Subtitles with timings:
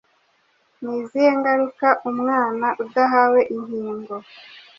[0.81, 4.15] Ni izihe ngaruka umwana udahawe inkingo